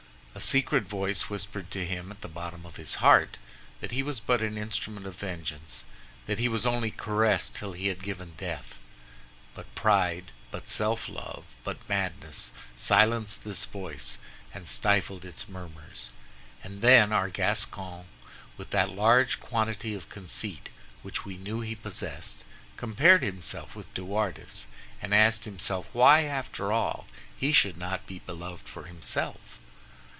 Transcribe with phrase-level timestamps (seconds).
[0.33, 3.37] A secret voice whispered to him, at the bottom of his heart,
[3.81, 5.83] that he was but an instrument of vengeance,
[6.25, 8.75] that he was only caressed till he had given death;
[9.53, 14.17] but pride, but self love, but madness silenced this voice
[14.53, 16.09] and stifled its murmurs.
[16.63, 18.05] And then our Gascon,
[18.57, 20.69] with that large quantity of conceit
[21.03, 22.45] which we know he possessed,
[22.77, 24.65] compared himself with De Wardes,
[25.01, 27.05] and asked himself why, after all,
[27.37, 29.59] he should not be beloved for himself?